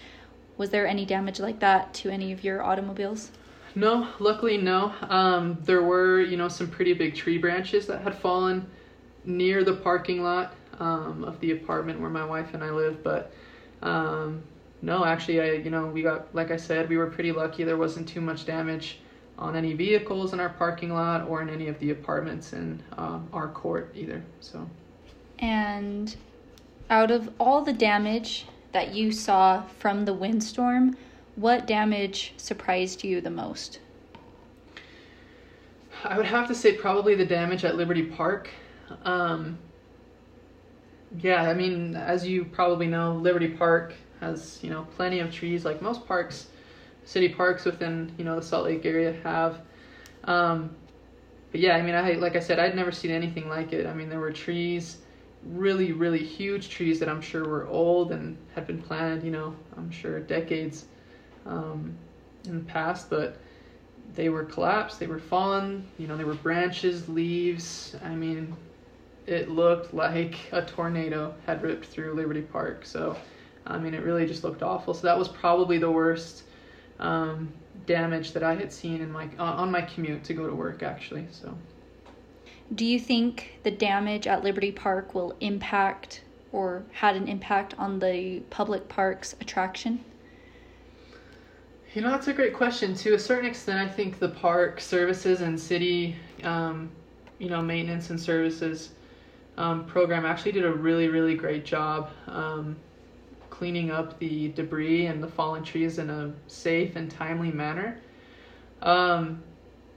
Was 0.56 0.70
there 0.70 0.86
any 0.86 1.04
damage 1.04 1.38
like 1.38 1.60
that 1.60 1.94
to 1.94 2.10
any 2.10 2.32
of 2.32 2.42
your 2.42 2.62
automobiles? 2.62 3.30
No, 3.76 4.08
luckily 4.18 4.56
no. 4.56 4.92
Um, 5.02 5.58
there 5.62 5.82
were, 5.82 6.20
you 6.20 6.36
know, 6.36 6.48
some 6.48 6.68
pretty 6.68 6.94
big 6.94 7.14
tree 7.14 7.38
branches 7.38 7.86
that 7.86 8.02
had 8.02 8.14
fallen 8.14 8.66
near 9.24 9.62
the 9.62 9.74
parking 9.74 10.22
lot 10.22 10.54
um, 10.80 11.24
of 11.24 11.38
the 11.40 11.52
apartment 11.52 12.00
where 12.00 12.10
my 12.10 12.24
wife 12.24 12.54
and 12.54 12.64
I 12.64 12.70
live, 12.70 13.04
but 13.04 13.32
um, 13.82 14.42
no, 14.82 15.04
actually, 15.04 15.40
I 15.40 15.52
you 15.52 15.70
know 15.70 15.86
we 15.86 16.02
got 16.02 16.34
like 16.34 16.50
I 16.50 16.56
said, 16.56 16.88
we 16.88 16.96
were 16.96 17.06
pretty 17.06 17.32
lucky. 17.32 17.64
There 17.64 17.76
wasn't 17.76 18.08
too 18.08 18.20
much 18.20 18.44
damage 18.44 18.98
on 19.38 19.56
any 19.56 19.74
vehicles 19.74 20.32
in 20.32 20.40
our 20.40 20.48
parking 20.48 20.92
lot 20.92 21.28
or 21.28 21.42
in 21.42 21.48
any 21.48 21.68
of 21.68 21.78
the 21.78 21.90
apartments 21.90 22.52
in 22.52 22.82
uh, 22.96 23.18
our 23.32 23.48
court 23.48 23.92
either. 23.94 24.22
So. 24.40 24.68
And 25.38 26.14
out 26.88 27.10
of 27.10 27.30
all 27.38 27.62
the 27.62 27.72
damage 27.72 28.46
that 28.72 28.94
you 28.94 29.12
saw 29.12 29.62
from 29.78 30.04
the 30.04 30.14
windstorm, 30.14 30.96
what 31.34 31.66
damage 31.66 32.32
surprised 32.38 33.04
you 33.04 33.20
the 33.20 33.30
most? 33.30 33.80
I 36.04 36.16
would 36.16 36.26
have 36.26 36.48
to 36.48 36.54
say 36.54 36.72
probably 36.72 37.14
the 37.14 37.26
damage 37.26 37.64
at 37.64 37.76
Liberty 37.76 38.04
Park. 38.04 38.48
Um, 39.04 39.58
yeah, 41.20 41.42
I 41.42 41.54
mean, 41.54 41.96
as 41.96 42.26
you 42.26 42.44
probably 42.44 42.86
know, 42.86 43.14
Liberty 43.14 43.48
Park 43.48 43.94
has 44.20 44.58
you 44.62 44.70
know 44.70 44.86
plenty 44.96 45.20
of 45.20 45.32
trees 45.32 45.64
like 45.64 45.82
most 45.82 46.06
parks, 46.06 46.48
city 47.04 47.28
parks 47.28 47.64
within 47.64 48.12
you 48.18 48.24
know 48.24 48.36
the 48.36 48.46
Salt 48.46 48.64
Lake 48.64 48.84
area 48.84 49.14
have. 49.22 49.60
Um, 50.24 50.74
but 51.52 51.60
yeah, 51.60 51.76
I 51.76 51.82
mean, 51.82 51.94
I 51.94 52.12
like 52.12 52.36
I 52.36 52.40
said, 52.40 52.58
I'd 52.58 52.74
never 52.74 52.92
seen 52.92 53.10
anything 53.10 53.48
like 53.48 53.72
it. 53.72 53.86
I 53.86 53.94
mean, 53.94 54.08
there 54.08 54.20
were 54.20 54.32
trees, 54.32 54.98
really, 55.44 55.92
really 55.92 56.24
huge 56.24 56.68
trees 56.68 56.98
that 57.00 57.08
I'm 57.08 57.20
sure 57.20 57.44
were 57.44 57.66
old 57.66 58.12
and 58.12 58.36
had 58.54 58.66
been 58.66 58.82
planted, 58.82 59.24
you 59.24 59.30
know, 59.30 59.54
I'm 59.76 59.90
sure 59.90 60.20
decades 60.20 60.86
um, 61.46 61.94
in 62.46 62.58
the 62.58 62.64
past, 62.64 63.08
but 63.08 63.38
they 64.14 64.28
were 64.28 64.44
collapsed, 64.44 64.98
they 64.98 65.06
were 65.06 65.18
fallen, 65.18 65.86
you 65.98 66.06
know, 66.06 66.16
there 66.16 66.26
were 66.26 66.34
branches, 66.34 67.08
leaves. 67.08 67.96
I 68.04 68.14
mean, 68.14 68.56
it 69.26 69.50
looked 69.50 69.92
like 69.92 70.36
a 70.52 70.62
tornado 70.62 71.34
had 71.46 71.62
ripped 71.62 71.86
through 71.86 72.14
Liberty 72.14 72.42
Park. 72.42 72.86
So 72.86 73.16
I 73.66 73.78
mean, 73.78 73.94
it 73.94 74.02
really 74.02 74.26
just 74.26 74.44
looked 74.44 74.62
awful. 74.62 74.94
So 74.94 75.06
that 75.06 75.18
was 75.18 75.28
probably 75.28 75.78
the 75.78 75.90
worst 75.90 76.44
um, 76.98 77.52
damage 77.86 78.32
that 78.32 78.42
I 78.42 78.54
had 78.54 78.72
seen 78.72 79.00
in 79.00 79.10
my 79.10 79.28
on 79.38 79.70
my 79.70 79.82
commute 79.82 80.24
to 80.24 80.34
go 80.34 80.46
to 80.46 80.54
work, 80.54 80.82
actually. 80.82 81.26
So. 81.30 81.56
Do 82.74 82.84
you 82.84 82.98
think 82.98 83.58
the 83.62 83.70
damage 83.70 84.26
at 84.26 84.42
Liberty 84.42 84.72
Park 84.72 85.14
will 85.14 85.36
impact 85.40 86.22
or 86.52 86.84
had 86.92 87.14
an 87.14 87.28
impact 87.28 87.74
on 87.78 87.98
the 87.98 88.40
public 88.50 88.88
park's 88.88 89.34
attraction? 89.40 90.04
You 91.94 92.02
know, 92.02 92.10
that's 92.10 92.28
a 92.28 92.32
great 92.32 92.54
question. 92.54 92.94
To 92.94 93.14
a 93.14 93.18
certain 93.18 93.48
extent, 93.48 93.78
I 93.78 93.90
think 93.90 94.18
the 94.18 94.28
park 94.28 94.80
services 94.80 95.40
and 95.40 95.58
city, 95.58 96.16
um, 96.42 96.90
you 97.38 97.48
know, 97.48 97.62
maintenance 97.62 98.10
and 98.10 98.20
services 98.20 98.90
um, 99.56 99.86
program 99.86 100.26
actually 100.26 100.52
did 100.52 100.64
a 100.64 100.72
really, 100.72 101.08
really 101.08 101.34
great 101.34 101.64
job. 101.64 102.10
Um, 102.26 102.76
cleaning 103.56 103.90
up 103.90 104.18
the 104.18 104.48
debris 104.48 105.06
and 105.06 105.22
the 105.22 105.28
fallen 105.28 105.62
trees 105.62 105.98
in 105.98 106.10
a 106.10 106.32
safe 106.46 106.96
and 106.96 107.10
timely 107.10 107.50
manner. 107.50 107.98
Um, 108.82 109.42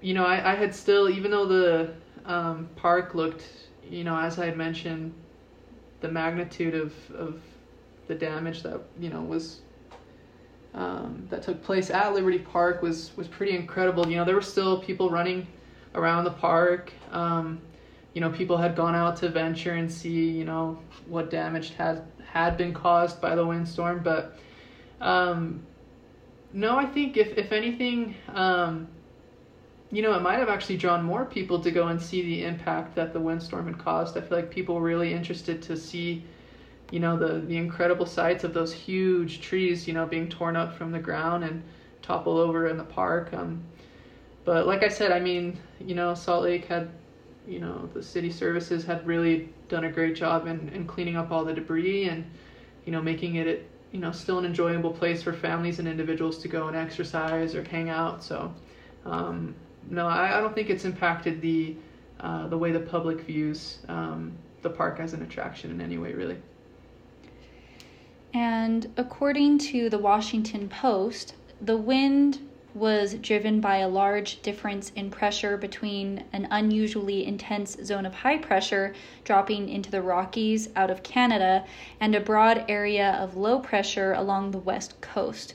you 0.01 0.13
know, 0.13 0.25
I, 0.25 0.53
I 0.53 0.55
had 0.55 0.73
still, 0.73 1.09
even 1.09 1.31
though 1.31 1.45
the 1.45 1.93
um, 2.25 2.69
park 2.75 3.15
looked, 3.15 3.43
you 3.89 4.03
know, 4.03 4.17
as 4.17 4.39
I 4.39 4.45
had 4.45 4.57
mentioned, 4.57 5.13
the 5.99 6.09
magnitude 6.09 6.73
of, 6.73 6.93
of 7.11 7.41
the 8.07 8.15
damage 8.15 8.63
that, 8.63 8.79
you 8.97 9.09
know, 9.09 9.21
was 9.21 9.59
um, 10.73 11.27
that 11.29 11.43
took 11.43 11.61
place 11.61 11.89
at 11.89 12.13
Liberty 12.13 12.39
Park 12.39 12.81
was 12.81 13.11
was 13.17 13.27
pretty 13.27 13.55
incredible. 13.55 14.07
You 14.07 14.17
know, 14.17 14.25
there 14.25 14.35
were 14.35 14.41
still 14.41 14.79
people 14.79 15.09
running 15.09 15.47
around 15.95 16.23
the 16.23 16.31
park. 16.31 16.93
Um, 17.11 17.59
you 18.13 18.21
know, 18.21 18.29
people 18.29 18.55
had 18.55 18.75
gone 18.75 18.95
out 18.95 19.17
to 19.17 19.29
venture 19.29 19.73
and 19.73 19.91
see, 19.91 20.29
you 20.29 20.45
know, 20.45 20.79
what 21.07 21.29
damage 21.29 21.73
had 21.75 22.03
had 22.33 22.57
been 22.57 22.74
caused 22.74 23.21
by 23.21 23.36
the 23.36 23.45
windstorm. 23.45 24.01
But 24.03 24.38
um, 25.01 25.65
no, 26.53 26.77
I 26.77 26.86
think 26.86 27.17
if 27.17 27.38
if 27.38 27.51
anything, 27.51 28.15
um, 28.33 28.88
you 29.91 30.01
know, 30.01 30.13
it 30.13 30.21
might 30.21 30.39
have 30.39 30.50
actually 30.50 30.77
drawn 30.77 31.03
more 31.03 31.25
people 31.25 31.59
to 31.62 31.71
go 31.71 31.88
and 31.88 32.01
see 32.01 32.21
the 32.21 32.43
impact 32.43 32.95
that 32.95 33.13
the 33.13 33.19
windstorm 33.19 33.65
had 33.65 33.77
caused. 33.77 34.17
I 34.17 34.21
feel 34.21 34.38
like 34.38 34.50
people 34.50 34.75
were 34.75 34.81
really 34.81 35.13
interested 35.13 35.62
to 35.63 35.77
see, 35.77 36.24
you 36.91 37.00
know, 37.00 37.17
the 37.17 37.39
the 37.39 37.57
incredible 37.57 38.05
sights 38.05 38.43
of 38.43 38.53
those 38.53 38.74
huge 38.74 39.41
trees, 39.41 39.88
you 39.88 39.93
know, 39.93 40.05
being 40.05 40.29
torn 40.29 40.55
up 40.55 40.74
from 40.74 40.91
the 40.91 41.00
ground 41.00 41.43
and 41.43 41.63
topple 42.01 42.38
over 42.38 42.67
in 42.67 42.77
the 42.77 42.83
park. 42.83 43.33
Um, 43.33 43.63
but 44.45 44.65
like 44.65 44.83
I 44.83 44.88
said, 44.88 45.12
I 45.12 45.19
mean, 45.19 45.59
you 45.79 45.93
know, 45.93 46.15
Salt 46.15 46.43
Lake 46.43 46.65
had, 46.65 46.89
you 47.49 47.59
know, 47.59 47.89
the 47.93 48.03
city 48.03 48.31
services 48.31 48.85
had 48.85 49.05
really 49.07 49.49
done 49.69 49.85
a 49.85 49.91
great 49.91 50.15
job 50.15 50.45
in, 50.45 50.69
in 50.69 50.85
cleaning 50.85 51.17
up 51.17 51.31
all 51.31 51.43
the 51.43 51.53
debris 51.53 52.07
and, 52.07 52.23
you 52.85 52.91
know, 52.91 53.01
making 53.01 53.35
it, 53.35 53.67
you 53.91 53.99
know, 53.99 54.11
still 54.11 54.37
an 54.37 54.45
enjoyable 54.45 54.91
place 54.91 55.23
for 55.23 55.33
families 55.33 55.79
and 55.79 55.87
individuals 55.87 56.37
to 56.37 56.47
go 56.47 56.67
and 56.67 56.77
exercise 56.77 57.55
or 57.55 57.63
hang 57.63 57.89
out. 57.89 58.23
So, 58.23 58.53
um, 59.05 59.55
no, 59.89 60.07
I, 60.07 60.37
I 60.37 60.41
don't 60.41 60.53
think 60.53 60.69
it's 60.69 60.85
impacted 60.85 61.41
the 61.41 61.75
uh, 62.19 62.47
the 62.47 62.57
way 62.57 62.71
the 62.71 62.81
public 62.81 63.21
views 63.21 63.79
um, 63.87 64.33
the 64.61 64.69
park 64.69 64.99
as 64.99 65.13
an 65.13 65.23
attraction 65.23 65.71
in 65.71 65.81
any 65.81 65.97
way, 65.97 66.13
really. 66.13 66.37
And 68.33 68.91
according 68.97 69.57
to 69.59 69.89
the 69.89 69.97
Washington 69.97 70.69
Post, 70.69 71.35
the 71.61 71.77
wind 71.77 72.48
was 72.73 73.15
driven 73.15 73.59
by 73.59 73.77
a 73.77 73.88
large 73.88 74.41
difference 74.41 74.91
in 74.95 75.09
pressure 75.09 75.57
between 75.57 76.23
an 76.31 76.47
unusually 76.51 77.25
intense 77.25 77.75
zone 77.83 78.05
of 78.05 78.13
high 78.13 78.38
pressure 78.38 78.93
dropping 79.23 79.69
into 79.69 79.89
the 79.89 80.01
Rockies 80.01 80.69
out 80.75 80.91
of 80.91 81.03
Canada 81.03 81.65
and 81.99 82.13
a 82.13 82.19
broad 82.19 82.65
area 82.69 83.11
of 83.13 83.35
low 83.35 83.59
pressure 83.59 84.13
along 84.13 84.51
the 84.51 84.59
west 84.59 84.99
coast. 85.01 85.53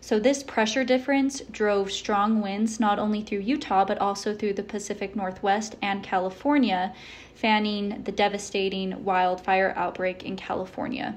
So, 0.00 0.18
this 0.18 0.42
pressure 0.42 0.82
difference 0.82 1.42
drove 1.42 1.92
strong 1.92 2.40
winds 2.40 2.80
not 2.80 2.98
only 2.98 3.22
through 3.22 3.38
Utah 3.38 3.84
but 3.84 3.98
also 3.98 4.34
through 4.34 4.54
the 4.54 4.62
Pacific 4.64 5.14
Northwest 5.14 5.76
and 5.80 6.02
California, 6.02 6.92
fanning 7.34 8.02
the 8.02 8.10
devastating 8.10 9.04
wildfire 9.04 9.72
outbreak 9.76 10.24
in 10.24 10.36
California. 10.36 11.16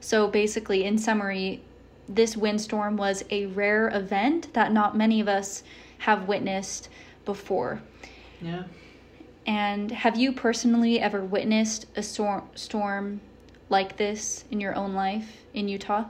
So, 0.00 0.28
basically, 0.28 0.84
in 0.84 0.98
summary, 0.98 1.62
this 2.08 2.36
windstorm 2.36 2.96
was 2.96 3.24
a 3.30 3.46
rare 3.46 3.88
event 3.88 4.52
that 4.54 4.72
not 4.72 4.96
many 4.96 5.20
of 5.20 5.28
us 5.28 5.62
have 5.98 6.26
witnessed 6.26 6.88
before. 7.24 7.82
Yeah. 8.40 8.64
And 9.46 9.90
have 9.90 10.16
you 10.16 10.32
personally 10.32 11.00
ever 11.00 11.22
witnessed 11.22 11.86
a 11.96 12.02
storm 12.02 12.44
storm 12.54 13.20
like 13.68 13.96
this 13.96 14.44
in 14.50 14.60
your 14.60 14.74
own 14.74 14.94
life 14.94 15.44
in 15.54 15.68
Utah? 15.68 16.04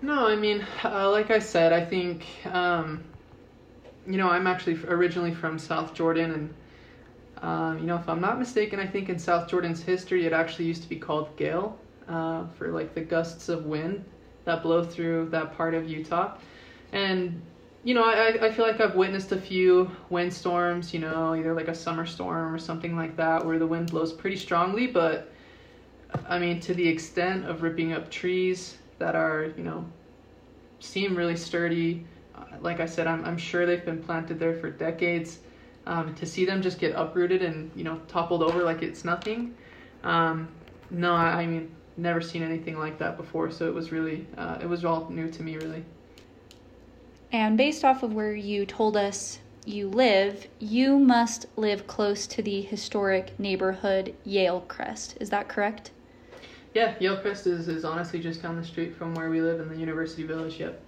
No, 0.00 0.28
I 0.28 0.36
mean, 0.36 0.64
uh, 0.84 1.10
like 1.10 1.32
I 1.32 1.40
said, 1.40 1.72
I 1.72 1.84
think, 1.84 2.24
um, 2.46 3.02
you 4.06 4.16
know, 4.16 4.28
I'm 4.28 4.46
actually 4.46 4.78
originally 4.86 5.34
from 5.34 5.58
South 5.58 5.92
Jordan, 5.92 6.32
and, 6.32 6.54
uh, 7.42 7.76
you 7.80 7.86
know, 7.86 7.96
if 7.96 8.08
I'm 8.08 8.20
not 8.20 8.38
mistaken, 8.38 8.78
I 8.78 8.86
think 8.86 9.08
in 9.08 9.18
South 9.18 9.48
Jordan's 9.48 9.82
history, 9.82 10.24
it 10.24 10.32
actually 10.32 10.66
used 10.66 10.82
to 10.82 10.88
be 10.88 10.96
called 10.96 11.36
Gale 11.36 11.76
uh, 12.08 12.46
for 12.56 12.68
like 12.68 12.94
the 12.94 13.00
gusts 13.00 13.48
of 13.48 13.66
wind 13.66 14.04
that 14.44 14.62
blow 14.62 14.84
through 14.84 15.28
that 15.30 15.56
part 15.56 15.74
of 15.74 15.88
Utah. 15.88 16.36
And, 16.92 17.42
you 17.84 17.94
know, 17.94 18.04
I, 18.04 18.46
I 18.46 18.52
feel 18.52 18.66
like 18.66 18.80
I've 18.80 18.94
witnessed 18.94 19.32
a 19.32 19.40
few 19.40 19.90
windstorms, 20.08 20.94
you 20.94 21.00
know, 21.00 21.34
either 21.34 21.54
like 21.54 21.68
a 21.68 21.74
summer 21.74 22.06
storm 22.06 22.54
or 22.54 22.58
something 22.58 22.96
like 22.96 23.16
that, 23.16 23.44
where 23.44 23.58
the 23.58 23.66
wind 23.66 23.90
blows 23.90 24.12
pretty 24.12 24.36
strongly, 24.36 24.86
but 24.86 25.30
I 26.26 26.38
mean, 26.38 26.60
to 26.60 26.74
the 26.74 26.88
extent 26.88 27.46
of 27.46 27.62
ripping 27.62 27.92
up 27.92 28.10
trees 28.10 28.78
that 28.98 29.14
are, 29.14 29.52
you 29.56 29.62
know, 29.62 29.84
seem 30.80 31.14
really 31.14 31.36
sturdy. 31.36 32.06
Uh, 32.34 32.44
like 32.60 32.80
I 32.80 32.86
said, 32.86 33.06
I'm, 33.06 33.24
I'm 33.24 33.36
sure 33.36 33.66
they've 33.66 33.84
been 33.84 34.02
planted 34.02 34.38
there 34.38 34.54
for 34.54 34.70
decades. 34.70 35.40
Um, 35.86 36.14
to 36.16 36.26
see 36.26 36.44
them 36.44 36.60
just 36.60 36.78
get 36.78 36.94
uprooted 36.94 37.42
and, 37.42 37.70
you 37.74 37.82
know, 37.82 37.98
toppled 38.08 38.42
over 38.42 38.62
like 38.62 38.82
it's 38.82 39.06
nothing. 39.06 39.54
Um, 40.04 40.48
no, 40.90 41.14
I, 41.14 41.40
I, 41.42 41.46
mean, 41.46 41.74
never 41.98 42.20
seen 42.20 42.42
anything 42.42 42.78
like 42.78 42.98
that 42.98 43.16
before. 43.16 43.50
So 43.50 43.66
it 43.66 43.74
was 43.74 43.92
really, 43.92 44.26
uh, 44.36 44.58
it 44.60 44.68
was 44.68 44.84
all 44.84 45.08
new 45.10 45.28
to 45.30 45.42
me, 45.42 45.56
really. 45.56 45.84
And 47.32 47.58
based 47.58 47.84
off 47.84 48.02
of 48.02 48.14
where 48.14 48.34
you 48.34 48.64
told 48.64 48.96
us 48.96 49.40
you 49.66 49.88
live, 49.88 50.46
you 50.58 50.98
must 50.98 51.46
live 51.56 51.86
close 51.86 52.26
to 52.28 52.42
the 52.42 52.62
historic 52.62 53.38
neighborhood 53.38 54.14
Yale 54.24 54.62
Crest. 54.62 55.16
Is 55.20 55.28
that 55.30 55.48
correct? 55.48 55.90
Yeah, 56.74 56.94
Yale-Crest 57.00 57.46
is, 57.46 57.68
is 57.68 57.84
honestly 57.84 58.20
just 58.20 58.42
down 58.42 58.56
the 58.56 58.64
street 58.64 58.94
from 58.94 59.14
where 59.14 59.30
we 59.30 59.40
live 59.40 59.60
in 59.60 59.68
the 59.68 59.76
University 59.76 60.22
Village, 60.22 60.60
yep. 60.60 60.80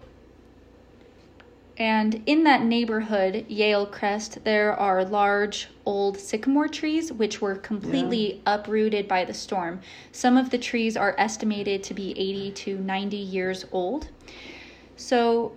And 1.80 2.22
in 2.26 2.44
that 2.44 2.62
neighborhood, 2.62 3.46
Yale 3.48 3.86
Crest, 3.86 4.44
there 4.44 4.74
are 4.74 5.02
large 5.02 5.68
old 5.86 6.18
sycamore 6.18 6.68
trees 6.68 7.10
which 7.10 7.40
were 7.40 7.54
completely 7.54 8.34
yeah. 8.34 8.54
uprooted 8.54 9.08
by 9.08 9.24
the 9.24 9.32
storm. 9.32 9.80
Some 10.12 10.36
of 10.36 10.50
the 10.50 10.58
trees 10.58 10.94
are 10.94 11.14
estimated 11.16 11.82
to 11.84 11.94
be 11.94 12.10
80 12.10 12.50
to 12.50 12.78
90 12.80 13.16
years 13.16 13.64
old. 13.72 14.08
So, 14.96 15.52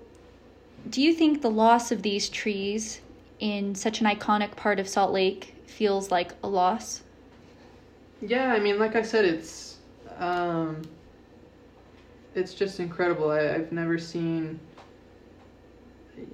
do 0.89 1.01
you 1.01 1.13
think 1.13 1.42
the 1.42 1.51
loss 1.51 1.92
of 1.92 2.03
these 2.03 2.30
trees 2.30 3.01
in 3.42 3.75
such 3.75 4.00
an 4.00 4.08
iconic 4.08 4.56
part 4.56 4.80
of 4.80 4.88
Salt 4.88 5.12
Lake 5.12 5.53
feels 5.65 6.10
like 6.10 6.32
a 6.42 6.48
loss? 6.48 7.01
Yeah, 8.22 8.53
I 8.53 8.62
mean, 8.62 8.80
like 8.80 8.96
I 8.96 9.01
said, 9.01 9.25
it's 9.25 9.80
um, 10.20 10.84
it's 12.34 12.53
just 12.53 12.80
incredible. 12.80 13.30
I, 13.30 13.56
I've 13.56 13.74
never 13.74 13.98
seen, 13.98 14.58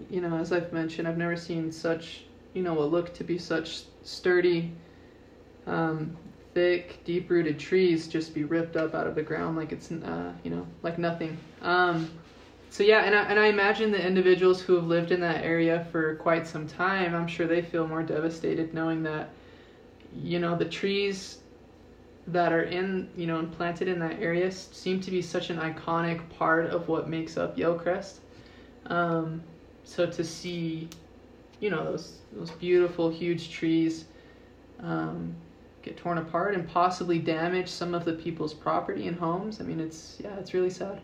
you 0.09 0.21
know, 0.21 0.37
as 0.37 0.51
I've 0.51 0.71
mentioned, 0.73 1.07
I've 1.07 1.17
never 1.17 1.35
seen 1.35 1.71
such, 1.71 2.23
you 2.53 2.61
know, 2.61 2.73
what 2.73 2.91
look 2.91 3.13
to 3.15 3.23
be 3.23 3.37
such 3.37 3.83
sturdy, 4.03 4.73
um, 5.67 6.15
thick, 6.53 7.03
deep 7.05 7.29
rooted 7.29 7.59
trees 7.59 8.07
just 8.07 8.33
be 8.33 8.43
ripped 8.43 8.75
up 8.75 8.93
out 8.95 9.07
of 9.07 9.15
the 9.15 9.21
ground 9.21 9.55
like 9.55 9.71
it's, 9.71 9.91
uh, 9.91 10.33
you 10.43 10.51
know, 10.51 10.65
like 10.83 10.97
nothing. 10.97 11.37
Um, 11.61 12.09
so 12.69 12.83
yeah, 12.83 13.03
and 13.03 13.15
I, 13.15 13.23
and 13.23 13.39
I 13.39 13.47
imagine 13.47 13.91
the 13.91 14.05
individuals 14.05 14.61
who 14.61 14.75
have 14.75 14.85
lived 14.85 15.11
in 15.11 15.19
that 15.21 15.43
area 15.43 15.87
for 15.91 16.15
quite 16.15 16.47
some 16.47 16.67
time, 16.67 17.15
I'm 17.15 17.27
sure 17.27 17.47
they 17.47 17.61
feel 17.61 17.87
more 17.87 18.03
devastated 18.03 18.73
knowing 18.73 19.03
that, 19.03 19.29
you 20.15 20.39
know, 20.39 20.55
the 20.55 20.65
trees 20.65 21.39
that 22.27 22.53
are 22.53 22.63
in 22.63 23.09
you 23.15 23.25
know 23.25 23.39
implanted 23.39 23.87
in 23.87 23.99
that 23.99 24.19
area 24.21 24.51
seem 24.51 24.99
to 25.01 25.09
be 25.09 25.21
such 25.21 25.49
an 25.49 25.57
iconic 25.57 26.21
part 26.37 26.67
of 26.67 26.87
what 26.87 27.09
makes 27.09 27.37
up 27.37 27.57
Yale-Crest. 27.57 28.19
Um, 28.85 29.41
so 29.89 30.05
to 30.05 30.23
see, 30.23 30.87
you 31.59 31.69
know, 31.69 31.83
those 31.83 32.19
those 32.31 32.51
beautiful 32.51 33.09
huge 33.09 33.49
trees 33.49 34.05
um, 34.81 35.33
get 35.81 35.97
torn 35.97 36.19
apart 36.19 36.53
and 36.53 36.67
possibly 36.69 37.17
damage 37.17 37.67
some 37.67 37.93
of 37.93 38.05
the 38.05 38.13
people's 38.13 38.53
property 38.53 39.07
and 39.07 39.17
homes. 39.17 39.59
I 39.59 39.63
mean, 39.63 39.79
it's 39.79 40.17
yeah, 40.23 40.35
it's 40.37 40.53
really 40.53 40.69
sad. 40.69 41.01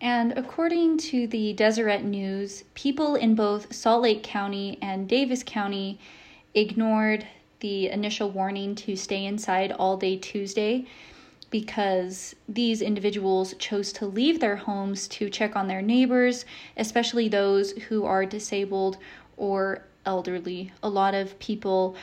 And 0.00 0.36
according 0.36 0.98
to 0.98 1.26
the 1.26 1.54
Deseret 1.54 2.04
News, 2.04 2.62
people 2.74 3.16
in 3.16 3.34
both 3.34 3.74
Salt 3.74 4.02
Lake 4.02 4.22
County 4.22 4.78
and 4.80 5.08
Davis 5.08 5.42
County 5.42 5.98
ignored 6.54 7.26
the 7.60 7.88
initial 7.88 8.30
warning 8.30 8.76
to 8.76 8.94
stay 8.94 9.24
inside 9.24 9.72
all 9.72 9.96
day 9.96 10.16
Tuesday 10.16 10.86
because 11.50 12.36
these 12.48 12.82
individuals 12.82 13.54
chose 13.58 13.92
to 13.94 14.06
leave 14.06 14.40
their 14.40 14.56
homes 14.56 15.08
to 15.08 15.30
check 15.30 15.56
on 15.56 15.68
their 15.68 15.82
neighbors, 15.82 16.44
especially 16.76 17.28
those 17.28 17.72
who 17.72 18.04
are 18.04 18.26
disabled 18.26 18.98
or 19.36 19.82
elderly. 20.04 20.72
A 20.82 20.88
lot 20.88 21.14
of 21.14 21.38
people 21.38 21.96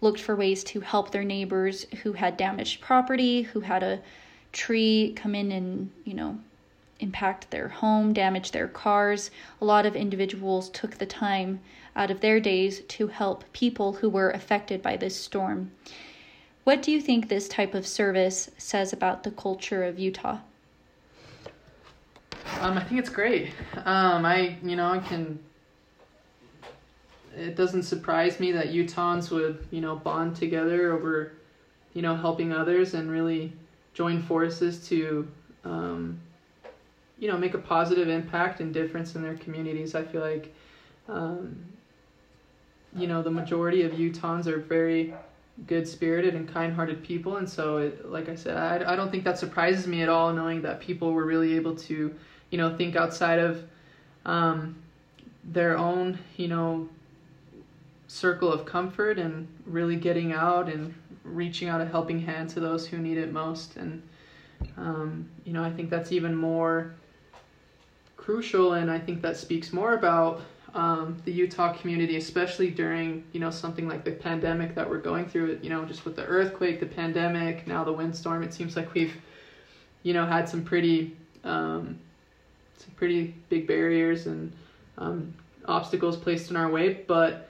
looked 0.00 0.20
for 0.20 0.36
ways 0.36 0.64
to 0.64 0.80
help 0.80 1.10
their 1.10 1.24
neighbors 1.24 1.86
who 2.02 2.12
had 2.12 2.36
damaged 2.36 2.80
property, 2.80 3.42
who 3.42 3.60
had 3.60 3.82
a 3.82 4.00
tree 4.52 5.12
come 5.16 5.34
in 5.34 5.52
and, 5.52 5.90
you 6.04 6.14
know, 6.14 6.38
impact 7.00 7.50
their 7.50 7.68
home, 7.68 8.12
damage 8.12 8.50
their 8.52 8.68
cars. 8.68 9.30
A 9.60 9.64
lot 9.64 9.86
of 9.86 9.96
individuals 9.96 10.68
took 10.70 10.96
the 10.96 11.06
time 11.06 11.60
out 11.96 12.10
of 12.10 12.20
their 12.20 12.40
days 12.40 12.80
to 12.80 13.08
help 13.08 13.44
people 13.52 13.94
who 13.94 14.08
were 14.08 14.30
affected 14.30 14.82
by 14.82 14.96
this 14.96 15.16
storm. 15.16 15.70
What 16.70 16.82
do 16.82 16.92
you 16.92 17.00
think 17.00 17.28
this 17.28 17.48
type 17.48 17.74
of 17.74 17.84
service 17.84 18.48
says 18.56 18.92
about 18.92 19.24
the 19.24 19.32
culture 19.32 19.82
of 19.82 19.98
Utah? 19.98 20.38
Um, 22.60 22.78
I 22.78 22.84
think 22.84 23.00
it's 23.00 23.08
great. 23.08 23.50
Um, 23.84 24.24
I, 24.24 24.56
you 24.62 24.76
know, 24.76 24.86
I 24.86 25.00
can. 25.00 25.40
It 27.36 27.56
doesn't 27.56 27.82
surprise 27.82 28.38
me 28.38 28.52
that 28.52 28.68
Utahns 28.68 29.32
would, 29.32 29.66
you 29.72 29.80
know, 29.80 29.96
bond 29.96 30.36
together 30.36 30.92
over, 30.92 31.32
you 31.92 32.02
know, 32.02 32.14
helping 32.14 32.52
others 32.52 32.94
and 32.94 33.10
really, 33.10 33.52
join 33.92 34.22
forces 34.22 34.86
to, 34.90 35.26
um, 35.64 36.20
you 37.18 37.26
know, 37.26 37.36
make 37.36 37.54
a 37.54 37.58
positive 37.58 38.08
impact 38.08 38.60
and 38.60 38.72
difference 38.72 39.16
in 39.16 39.22
their 39.22 39.36
communities. 39.38 39.96
I 39.96 40.04
feel 40.04 40.20
like, 40.20 40.54
um, 41.08 41.64
you 42.94 43.08
know, 43.08 43.22
the 43.24 43.30
majority 43.32 43.82
of 43.82 43.90
Utahns 43.94 44.46
are 44.46 44.60
very 44.60 45.12
good 45.66 45.86
spirited 45.86 46.34
and 46.34 46.48
kind 46.48 46.72
hearted 46.72 47.02
people. 47.02 47.36
And 47.36 47.48
so, 47.48 47.78
it, 47.78 48.10
like 48.10 48.28
I 48.28 48.34
said, 48.34 48.56
I, 48.56 48.92
I 48.92 48.96
don't 48.96 49.10
think 49.10 49.24
that 49.24 49.38
surprises 49.38 49.86
me 49.86 50.02
at 50.02 50.08
all, 50.08 50.32
knowing 50.32 50.62
that 50.62 50.80
people 50.80 51.12
were 51.12 51.24
really 51.24 51.56
able 51.56 51.76
to, 51.76 52.14
you 52.50 52.58
know, 52.58 52.76
think 52.76 52.96
outside 52.96 53.38
of 53.38 53.62
um, 54.24 54.76
their 55.44 55.76
own, 55.76 56.18
you 56.36 56.48
know, 56.48 56.88
circle 58.08 58.52
of 58.52 58.64
comfort 58.64 59.18
and 59.18 59.46
really 59.66 59.96
getting 59.96 60.32
out 60.32 60.68
and 60.68 60.94
reaching 61.22 61.68
out 61.68 61.80
a 61.80 61.86
helping 61.86 62.18
hand 62.18 62.48
to 62.50 62.60
those 62.60 62.86
who 62.86 62.98
need 62.98 63.16
it 63.16 63.32
most. 63.32 63.76
And, 63.76 64.02
um, 64.76 65.28
you 65.44 65.52
know, 65.52 65.62
I 65.62 65.70
think 65.70 65.90
that's 65.90 66.10
even 66.10 66.34
more 66.34 66.94
crucial. 68.16 68.74
And 68.74 68.90
I 68.90 68.98
think 68.98 69.22
that 69.22 69.36
speaks 69.36 69.72
more 69.72 69.94
about 69.94 70.40
um, 70.74 71.20
the 71.24 71.32
Utah 71.32 71.72
community, 71.72 72.16
especially 72.16 72.70
during, 72.70 73.24
you 73.32 73.40
know, 73.40 73.50
something 73.50 73.88
like 73.88 74.04
the 74.04 74.12
pandemic 74.12 74.74
that 74.74 74.88
we're 74.88 74.98
going 74.98 75.28
through, 75.28 75.58
you 75.62 75.70
know, 75.70 75.84
just 75.84 76.04
with 76.04 76.16
the 76.16 76.24
earthquake, 76.24 76.80
the 76.80 76.86
pandemic, 76.86 77.66
now 77.66 77.84
the 77.84 77.92
windstorm. 77.92 78.42
It 78.42 78.54
seems 78.54 78.76
like 78.76 78.94
we've, 78.94 79.16
you 80.02 80.14
know, 80.14 80.26
had 80.26 80.48
some 80.48 80.62
pretty, 80.62 81.16
um, 81.44 81.98
some 82.78 82.90
pretty 82.96 83.34
big 83.48 83.66
barriers 83.66 84.26
and 84.26 84.52
um, 84.98 85.34
obstacles 85.66 86.16
placed 86.16 86.50
in 86.50 86.56
our 86.56 86.70
way. 86.70 87.02
But, 87.06 87.48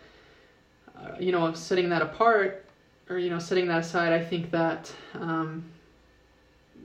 uh, 0.97 1.17
you 1.19 1.33
know, 1.33 1.53
setting 1.53 1.89
that 1.91 2.03
apart, 2.03 2.65
or 3.09 3.19
you 3.19 3.29
know, 3.29 3.39
setting 3.39 3.67
that 3.69 3.81
aside, 3.81 4.13
I 4.13 4.25
think 4.25 4.51
that 4.53 4.93
um, 5.15 5.65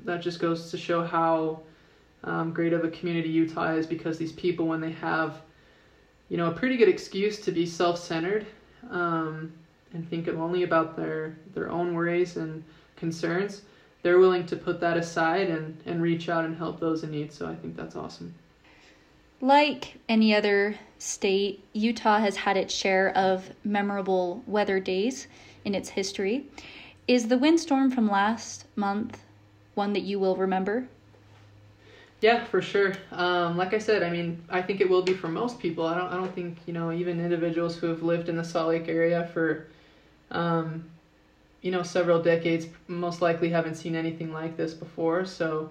that 0.04 0.22
just 0.22 0.40
goes 0.40 0.72
to 0.72 0.78
show 0.78 1.04
how 1.04 1.62
um, 2.24 2.52
great 2.52 2.74
of 2.74 2.84
a 2.84 2.90
community 2.90 3.30
Utah 3.30 3.74
is 3.74 3.86
because 3.86 4.18
these 4.18 4.32
people, 4.32 4.68
when 4.68 4.82
they 4.82 4.92
have, 4.92 5.42
you 6.30 6.38
know, 6.38 6.48
a 6.48 6.52
pretty 6.52 6.78
good 6.78 6.90
excuse 6.90 7.40
to 7.42 7.52
be 7.52 7.66
self-centered 7.66 8.46
um, 8.90 9.52
and 9.94 10.10
think 10.10 10.28
only 10.28 10.64
about 10.64 10.96
their 10.96 11.36
their 11.54 11.70
own 11.72 11.94
worries 11.94 12.38
and 12.38 12.64
concerns, 12.96 13.62
they're 14.02 14.20
willing 14.20 14.46
to 14.46 14.56
put 14.56 14.80
that 14.80 14.98
aside 14.98 15.50
and 15.50 15.82
and 15.86 16.02
reach 16.02 16.30
out 16.30 16.46
and 16.46 16.58
help 16.58 16.80
those 16.80 17.04
in 17.04 17.12
need. 17.12 17.32
So 17.32 17.48
I 17.48 17.56
think 17.56 17.76
that's 17.76 17.96
awesome. 17.96 18.34
Like 19.42 20.00
any 20.08 20.34
other 20.34 20.76
state, 20.98 21.64
Utah 21.74 22.20
has 22.20 22.38
had 22.38 22.58
its 22.58 22.74
share 22.74 23.16
of 23.18 23.52
memorable 23.64 24.44
weather 24.48 24.80
days 24.80 25.28
in 25.66 25.76
its 25.76 25.90
history. 25.90 26.48
Is 27.08 27.28
the 27.28 27.38
windstorm 27.38 27.92
from 27.92 28.10
last 28.10 28.66
month 28.76 29.24
one 29.76 29.94
that 29.94 30.04
you 30.04 30.20
will 30.20 30.36
remember? 30.36 30.88
Yeah, 32.22 32.44
for 32.46 32.62
sure. 32.62 32.94
Um, 33.12 33.58
like 33.58 33.74
I 33.74 33.78
said, 33.78 34.02
I 34.02 34.10
mean, 34.10 34.44
I 34.50 34.62
think 34.62 34.82
it 34.82 34.90
will 34.90 35.02
be 35.02 35.14
for 35.14 35.28
most 35.28 35.60
people. 35.60 35.86
I 35.86 35.96
don't, 35.98 36.12
I 36.12 36.16
don't 36.18 36.34
think 36.34 36.58
you 36.66 36.74
know 36.74 36.92
even 36.92 37.20
individuals 37.20 37.76
who 37.78 37.88
have 37.88 38.02
lived 38.04 38.30
in 38.30 38.36
the 38.36 38.44
Salt 38.44 38.70
Lake 38.70 38.88
area 38.88 39.30
for, 39.34 39.66
um, 40.32 40.86
you 41.62 41.72
know, 41.72 41.84
several 41.84 42.22
decades 42.22 42.68
most 42.88 43.22
likely 43.22 43.50
haven't 43.50 43.76
seen 43.76 43.96
anything 43.96 44.34
like 44.34 44.58
this 44.58 44.74
before. 44.74 45.26
So, 45.26 45.70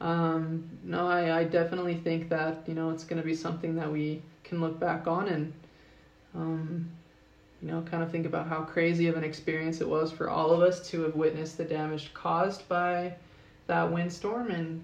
um, 0.00 0.64
no, 0.84 1.06
I, 1.06 1.40
I 1.40 1.44
definitely 1.44 1.96
think 1.96 2.28
that 2.30 2.62
you 2.66 2.74
know 2.74 2.90
it's 2.90 3.04
going 3.04 3.18
to 3.22 3.26
be 3.26 3.34
something 3.34 3.76
that 3.76 3.90
we 3.92 4.22
can 4.44 4.60
look 4.60 4.78
back 4.80 5.06
on 5.08 5.28
and, 5.28 5.52
um, 6.34 6.88
you 7.62 7.68
know, 7.68 7.82
kind 7.82 8.02
of 8.02 8.10
think 8.10 8.26
about 8.26 8.48
how 8.48 8.62
crazy 8.62 9.08
of 9.08 9.16
an 9.16 9.24
experience 9.24 9.80
it 9.80 9.88
was 9.88 10.12
for 10.12 10.30
all 10.30 10.50
of 10.52 10.62
us 10.62 10.80
to 10.90 11.02
have 11.02 11.14
witnessed 11.16 11.58
the 11.58 11.64
damage 11.64 12.12
caused 12.14 12.68
by 12.68 13.14
that 13.68 13.90
windstorm 13.92 14.50
and 14.50 14.82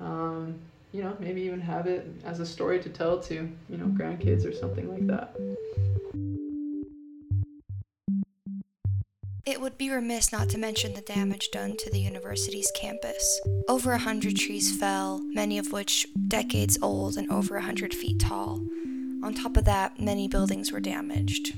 um, 0.00 0.54
you 0.92 1.02
know, 1.02 1.16
maybe 1.20 1.42
even 1.42 1.60
have 1.60 1.86
it 1.86 2.06
as 2.24 2.40
a 2.40 2.46
story 2.46 2.80
to 2.80 2.88
tell 2.88 3.20
to, 3.20 3.34
you 3.34 3.76
know, 3.76 3.86
grandkids 3.86 4.48
or 4.48 4.52
something 4.52 4.88
like 4.88 5.06
that. 5.06 5.36
It 9.46 9.60
would 9.60 9.78
be 9.78 9.90
remiss 9.90 10.32
not 10.32 10.48
to 10.50 10.58
mention 10.58 10.94
the 10.94 11.00
damage 11.00 11.48
done 11.50 11.76
to 11.78 11.90
the 11.90 11.98
university's 11.98 12.70
campus. 12.74 13.40
Over 13.68 13.92
a 13.92 13.98
hundred 13.98 14.36
trees 14.36 14.76
fell, 14.78 15.20
many 15.22 15.58
of 15.58 15.72
which 15.72 16.06
decades 16.28 16.78
old 16.82 17.16
and 17.16 17.30
over 17.32 17.56
a 17.56 17.62
hundred 17.62 17.94
feet 17.94 18.20
tall. 18.20 18.60
On 19.22 19.34
top 19.34 19.56
of 19.56 19.64
that, 19.64 19.98
many 19.98 20.28
buildings 20.28 20.72
were 20.72 20.80
damaged. 20.80 21.54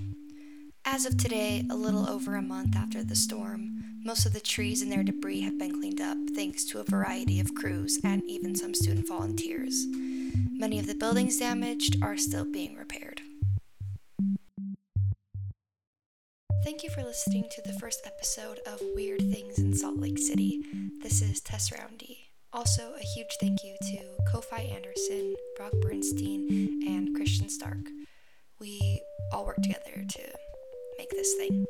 As 0.84 1.06
of 1.06 1.16
today, 1.16 1.64
a 1.70 1.74
little 1.74 2.08
over 2.08 2.34
a 2.34 2.42
month 2.42 2.74
after 2.76 3.04
the 3.04 3.14
storm, 3.14 3.71
most 4.04 4.26
of 4.26 4.32
the 4.32 4.40
trees 4.40 4.82
and 4.82 4.90
their 4.90 5.04
debris 5.04 5.42
have 5.42 5.58
been 5.58 5.78
cleaned 5.78 6.00
up 6.00 6.16
thanks 6.34 6.64
to 6.64 6.80
a 6.80 6.84
variety 6.84 7.38
of 7.38 7.54
crews 7.54 8.00
and 8.02 8.22
even 8.24 8.54
some 8.54 8.74
student 8.74 9.06
volunteers. 9.06 9.86
Many 10.50 10.78
of 10.78 10.86
the 10.86 10.94
buildings 10.94 11.38
damaged 11.38 11.96
are 12.02 12.16
still 12.16 12.44
being 12.44 12.76
repaired. 12.76 13.20
Thank 16.64 16.82
you 16.82 16.90
for 16.90 17.02
listening 17.02 17.44
to 17.50 17.62
the 17.62 17.78
first 17.78 18.02
episode 18.04 18.60
of 18.66 18.80
Weird 18.94 19.20
Things 19.20 19.58
in 19.58 19.74
Salt 19.74 19.98
Lake 19.98 20.18
City. 20.18 20.62
This 21.02 21.22
is 21.22 21.40
Tess 21.40 21.70
Roundy. 21.72 22.30
Also, 22.52 22.94
a 22.94 23.02
huge 23.02 23.36
thank 23.40 23.64
you 23.64 23.76
to 23.82 24.32
Kofi 24.32 24.74
Anderson, 24.74 25.34
Brock 25.56 25.72
Bernstein, 25.80 26.82
and 26.86 27.14
Christian 27.14 27.48
Stark. 27.48 27.88
We 28.60 29.00
all 29.32 29.46
work 29.46 29.56
together 29.62 30.04
to 30.08 30.22
make 30.98 31.10
this 31.10 31.34
thing. 31.34 31.66